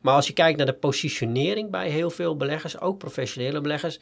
Maar 0.00 0.14
als 0.14 0.26
je 0.26 0.32
kijkt 0.32 0.56
naar 0.56 0.66
de 0.66 0.72
positionering 0.72 1.70
bij 1.70 1.90
heel 1.90 2.10
veel 2.10 2.36
beleggers, 2.36 2.80
ook 2.80 2.98
professionele 2.98 3.60
beleggers, 3.60 3.98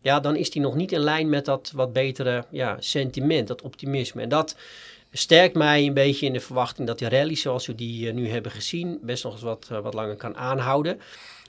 ja, 0.00 0.20
dan 0.20 0.36
is 0.36 0.50
die 0.50 0.62
nog 0.62 0.74
niet 0.74 0.92
in 0.92 1.00
lijn 1.00 1.28
met 1.28 1.44
dat 1.44 1.72
wat 1.74 1.92
betere 1.92 2.44
ja, 2.50 2.76
sentiment, 2.78 3.48
dat 3.48 3.62
optimisme. 3.62 4.22
En 4.22 4.28
dat 4.28 4.56
sterkt 5.12 5.54
mij 5.54 5.86
een 5.86 5.94
beetje 5.94 6.26
in 6.26 6.32
de 6.32 6.40
verwachting 6.40 6.86
dat 6.86 6.98
die 6.98 7.08
rally 7.08 7.34
zoals 7.34 7.66
we 7.66 7.74
die 7.74 8.12
nu 8.12 8.28
hebben 8.28 8.52
gezien 8.52 8.98
best 9.02 9.24
nog 9.24 9.32
eens 9.32 9.42
wat, 9.42 9.68
wat 9.82 9.94
langer 9.94 10.16
kan 10.16 10.36
aanhouden. 10.36 11.00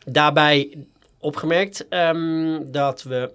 Daarbij 0.05 0.77
opgemerkt 1.25 1.85
um, 1.89 2.71
dat 2.71 3.03
we 3.03 3.31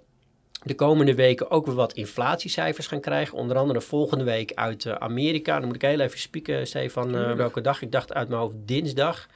de 0.62 0.74
komende 0.74 1.14
weken 1.14 1.50
ook 1.50 1.66
weer 1.66 1.74
wat 1.74 1.92
inflatiecijfers 1.92 2.86
gaan 2.86 3.00
krijgen. 3.00 3.38
Onder 3.38 3.56
andere 3.56 3.80
volgende 3.80 4.24
week 4.24 4.52
uit 4.54 4.84
uh, 4.84 4.94
Amerika. 4.94 5.58
Dan 5.58 5.66
moet 5.66 5.82
ik 5.82 5.82
heel 5.82 6.00
even 6.00 6.18
spieken, 6.18 6.66
Stefan, 6.66 7.16
uh, 7.16 7.32
welke 7.32 7.60
dag. 7.60 7.82
Ik 7.82 7.92
dacht 7.92 8.12
uit 8.12 8.28
mijn 8.28 8.40
hoofd 8.40 8.54
dinsdag. 8.58 9.26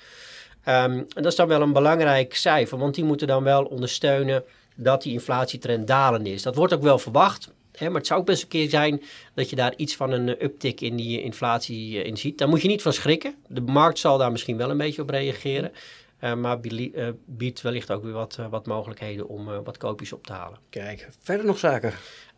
Um, 0.69 0.73
en 0.75 1.07
dat 1.15 1.27
is 1.27 1.37
dan 1.37 1.49
wel 1.49 1.63
een 1.63 1.73
belangrijk 1.73 2.35
cijfer, 2.35 2.79
want 2.79 2.95
die 2.95 3.05
moeten 3.05 3.27
dan 3.27 3.43
wel 3.43 3.65
ondersteunen 3.65 4.45
dat 4.75 5.03
die 5.03 5.13
inflatietrend 5.13 5.87
dalend 5.87 6.27
is. 6.27 6.43
Dat 6.43 6.55
wordt 6.55 6.73
ook 6.73 6.83
wel 6.83 6.99
verwacht. 6.99 7.53
Hè, 7.73 7.87
maar 7.87 7.99
het 7.99 8.07
zou 8.07 8.21
ook 8.21 8.27
best 8.27 8.43
een 8.43 8.49
keer 8.49 8.69
zijn 8.69 9.03
dat 9.35 9.51
je 9.51 9.57
daar 9.57 9.75
iets 9.77 9.97
van 9.97 10.11
een 10.11 10.29
uptick 10.29 10.81
in 10.81 10.97
die 10.97 11.23
inflatie 11.23 12.03
in 12.03 12.17
ziet. 12.17 12.39
Daar 12.39 12.49
moet 12.49 12.63
je 12.63 12.69
niet 12.69 12.83
van 12.83 12.93
schrikken. 12.93 13.35
De 13.47 13.61
markt 13.61 13.99
zal 13.99 14.19
daar 14.19 14.33
misschien 14.33 14.57
wel 14.57 14.71
een 14.71 14.77
beetje 14.77 15.03
op 15.03 15.11
reageren. 15.11 15.73
Uh, 16.21 16.35
maar 16.35 16.59
uh, 16.63 17.09
biedt 17.25 17.61
wellicht 17.61 17.91
ook 17.91 18.03
weer 18.03 18.13
wat, 18.13 18.37
uh, 18.41 18.47
wat 18.47 18.67
mogelijkheden 18.67 19.29
om 19.29 19.63
wat 19.65 19.77
koopjes 19.77 20.13
op 20.13 20.27
te 20.27 20.33
halen. 20.33 20.59
Kijk, 20.71 21.09
verder 21.23 21.47
nog 21.47 21.59
zaken? 21.59 21.93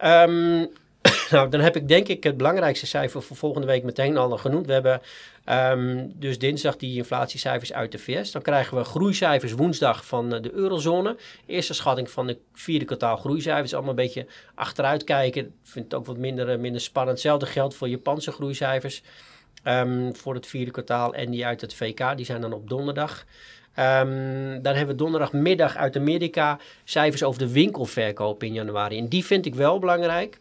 Um, 0.05 0.69
nou, 1.31 1.49
dan 1.49 1.61
heb 1.61 1.77
ik 1.77 1.89
denk 1.89 2.09
ik 2.09 2.25
het 2.25 2.37
belangrijkste 2.37 2.87
cijfer 2.87 3.23
voor 3.23 3.37
volgende 3.37 3.67
week 3.67 3.83
meteen 3.83 4.17
al 4.17 4.39
genoemd. 4.39 4.67
We 4.67 4.73
hebben 4.73 5.01
um, 5.49 6.13
dus 6.15 6.39
dinsdag 6.39 6.77
die 6.77 6.97
inflatiecijfers 6.97 7.73
uit 7.73 7.93
de 7.93 7.99
VS. 7.99 8.31
Dan 8.31 8.43
krijgen 8.43 8.77
we 8.77 8.85
groeicijfers 8.85 9.53
woensdag 9.53 10.07
van 10.07 10.29
de 10.31 10.53
eurozone. 10.53 11.17
Eerste 11.47 11.75
schatting 11.75 12.11
van 12.11 12.27
de 12.27 12.39
vierde 12.53 12.85
kwartaal 12.85 13.17
groeicijfers. 13.17 13.73
Allemaal 13.75 13.91
een 13.91 13.97
beetje 13.97 14.27
achteruit 14.55 15.05
kijken. 15.05 15.43
Ik 15.43 15.53
vind 15.63 15.85
het 15.85 15.95
ook 15.95 16.07
wat 16.07 16.17
minder, 16.17 16.61
minder 16.61 16.81
spannend. 16.81 17.17
Hetzelfde 17.17 17.47
geldt 17.47 17.75
voor 17.75 17.89
Japanse 17.89 18.33
groeicijfers. 18.33 19.03
Um, 19.65 20.17
voor 20.17 20.35
het 20.35 20.47
vierde 20.47 20.71
kwartaal 20.71 21.15
en 21.15 21.31
die 21.31 21.47
uit 21.47 21.61
het 21.61 21.75
VK. 21.75 22.17
Die 22.17 22.27
zijn 22.27 22.41
dan 22.41 22.53
op 22.53 22.69
donderdag. 22.69 23.25
Um, 23.79 24.63
dan 24.63 24.75
hebben 24.75 24.97
we 24.97 25.03
donderdagmiddag 25.03 25.77
uit 25.77 25.97
Amerika 25.97 26.59
cijfers 26.85 27.23
over 27.23 27.39
de 27.39 27.53
winkelverkoop 27.53 28.43
in 28.43 28.53
januari. 28.53 28.99
En 28.99 29.09
die 29.09 29.25
vind 29.25 29.47
ik 29.47 29.55
wel 29.55 29.79
belangrijk 29.79 30.39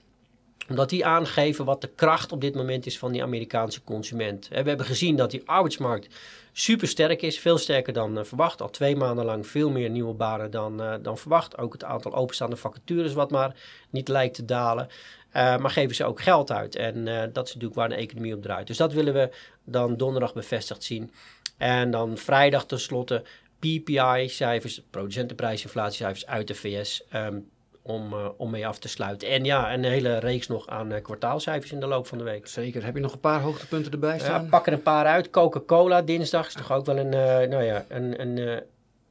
omdat 0.70 0.90
die 0.90 1.06
aangeven 1.06 1.66
wat 1.66 1.82
de 1.82 1.90
kracht 1.96 2.32
op 2.32 2.42
dit 2.42 2.56
moment 2.56 2.86
is 2.86 2.98
van 2.98 3.12
die 3.12 3.24
Amerikaanse 3.24 3.84
consument. 3.84 4.48
We 4.48 4.56
hebben 4.56 4.86
gezien 4.86 5.16
dat 5.16 5.32
die 5.32 5.42
arbeidsmarkt 5.46 6.16
super 6.54 6.88
sterk 6.88 7.22
is, 7.22 7.40
veel 7.40 7.58
sterker 7.58 7.94
dan 7.94 8.18
uh, 8.18 8.24
verwacht. 8.24 8.62
Al 8.62 8.70
twee 8.70 8.96
maanden 8.96 9.26
lang 9.26 9.48
veel 9.48 9.70
meer 9.70 9.90
nieuwe 9.90 10.14
banen 10.14 10.52
dan, 10.52 10.82
uh, 10.82 10.94
dan 11.02 11.18
verwacht. 11.18 11.58
Ook 11.58 11.74
het 11.74 11.84
aantal 11.84 12.14
openstaande 12.14 12.56
vacatures 12.56 13.14
wat 13.14 13.32
maar 13.32 13.56
niet 13.90 14.08
lijkt 14.08 14.36
te 14.36 14.46
dalen. 14.46 14.88
Uh, 14.88 15.58
maar 15.58 15.72
geven 15.72 15.96
ze 15.96 16.06
ook 16.06 16.22
geld 16.22 16.52
uit. 16.52 16.76
En 16.76 17.06
dat 17.06 17.48
is 17.48 17.54
natuurlijk 17.54 17.76
waar 17.76 17.90
de 17.90 17.96
economie 17.96 18.36
op 18.36 18.42
draait. 18.42 18.68
Dus 18.68 18.78
dat 18.78 18.94
willen 18.94 19.14
we 19.14 19.30
dan 19.64 19.98
donderdag 19.98 20.34
bevestigd 20.34 20.84
zien. 20.84 21.12
En 21.58 21.92
dan 21.92 22.18
vrijdag 22.18 22.66
tenslotte 22.66 23.24
PPI-cijfers, 23.60 24.82
producentenprijsinflatiecijfers 24.90 26.26
uit 26.26 26.48
de 26.48 26.56
VS. 26.56 27.04
Um, 27.14 27.54
om, 27.88 28.14
uh, 28.14 28.28
om 28.38 28.50
mee 28.50 28.68
af 28.68 28.80
te 28.80 28.88
sluiten. 28.88 29.30
En 29.30 29.44
ja, 29.44 29.74
een 29.74 29.84
hele 29.84 30.18
reeks 30.18 30.48
nog 30.48 30.68
aan 30.68 30.92
uh, 30.92 31.02
kwartaalcijfers 31.02 31.72
in 31.72 31.80
de 31.80 31.88
loop 31.88 32.08
van 32.08 32.18
de 32.18 32.24
week. 32.24 32.48
Zeker. 32.48 32.84
Heb 32.84 32.96
je 32.96 33.02
nog 33.02 33.14
een 33.14 33.20
paar 33.20 33.42
hoogtepunten 33.42 33.92
erbij 33.92 34.20
staan? 34.20 34.44
Ja, 34.44 34.50
pak 34.50 34.68
er 34.68 34.74
een 34.74 34.82
paar 34.82 35.06
uit. 35.06 35.30
Coca-Cola 35.30 36.02
dinsdag 36.02 36.48
is 36.48 36.54
toch 36.54 36.72
ook 36.72 36.86
wel 36.86 36.98
een, 36.98 37.14
uh, 37.14 37.50
nou 37.50 37.64
ja, 37.64 37.86
een, 37.90 38.22
een, 38.22 38.64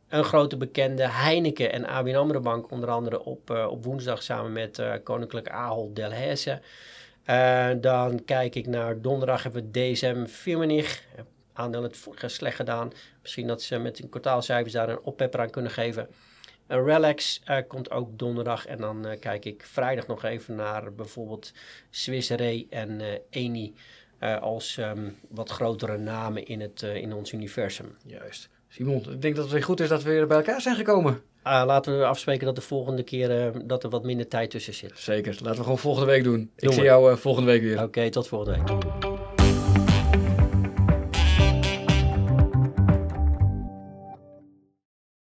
een 0.08 0.24
grote 0.24 0.56
bekende. 0.56 1.08
Heineken 1.08 1.72
en 1.72 1.86
ABN 1.86 2.14
AMRO 2.14 2.40
Bank 2.40 2.70
onder 2.70 2.90
andere 2.90 3.24
op, 3.24 3.50
op 3.50 3.84
woensdag 3.84 4.22
samen 4.22 4.52
met 4.52 4.82
Koninklijke 5.02 5.50
Ahold 5.50 5.96
Delhaize. 5.96 6.60
dan 7.80 8.24
kijk 8.24 8.54
ik 8.54 8.66
naar 8.66 9.00
donderdag 9.00 9.42
hebben 9.42 9.70
we 9.72 9.92
DSM 9.92 10.24
Firmenich 10.26 11.02
aandeel 11.54 11.82
het 11.82 11.96
vorige 11.96 12.28
slecht 12.28 12.56
gedaan. 12.56 12.92
Misschien 13.22 13.46
dat 13.46 13.62
ze 13.62 13.78
met 13.78 13.98
hun 13.98 14.08
kwartaalcijfers 14.08 14.72
daar 14.72 14.88
een 14.88 15.00
oppepper 15.02 15.40
aan 15.40 15.50
kunnen 15.50 15.70
geven. 15.70 16.08
Uh, 16.68 16.84
Relax 16.84 17.40
uh, 17.50 17.56
komt 17.68 17.90
ook 17.90 18.18
donderdag. 18.18 18.66
En 18.66 18.78
dan 18.78 19.06
uh, 19.06 19.12
kijk 19.20 19.44
ik 19.44 19.62
vrijdag 19.66 20.06
nog 20.06 20.24
even 20.24 20.54
naar 20.54 20.94
bijvoorbeeld 20.94 21.52
Swiss 21.90 22.30
Re 22.30 22.66
en 22.70 23.00
Eni. 23.30 23.74
als 24.40 24.76
um, 24.76 25.16
wat 25.28 25.50
grotere 25.50 25.98
namen 25.98 26.46
in, 26.46 26.60
het, 26.60 26.82
in 26.82 27.12
ons 27.12 27.32
universum. 27.32 27.96
Juist. 28.06 28.48
Simon, 28.68 29.12
ik 29.12 29.22
denk 29.22 29.34
dat 29.34 29.44
het 29.44 29.52
weer 29.52 29.64
goed 29.64 29.80
is 29.80 29.88
dat 29.88 30.02
we 30.02 30.10
weer 30.10 30.26
bij 30.26 30.36
elkaar 30.36 30.60
zijn 30.60 30.76
gekomen. 30.76 31.22
Laten 31.42 31.98
we 31.98 32.04
afspreken 32.04 32.46
dat 32.46 32.54
de 32.54 32.60
volgende 32.60 33.02
keer 33.02 33.52
dat 33.64 33.84
er 33.84 33.90
wat 33.90 34.04
minder 34.04 34.28
tijd 34.28 34.50
tussen 34.50 34.74
zit. 34.74 34.92
Zeker. 34.94 35.36
Laten 35.40 35.56
we 35.56 35.62
gewoon 35.62 35.78
volgende 35.78 36.10
week 36.10 36.24
doen. 36.24 36.50
Ik 36.56 36.72
zie 36.72 36.82
jou 36.82 37.18
volgende 37.18 37.50
week 37.50 37.62
weer. 37.62 37.76
Oké, 37.76 37.84
okay, 37.84 38.10
tot 38.10 38.28
volgende 38.28 38.58
week. 38.58 39.13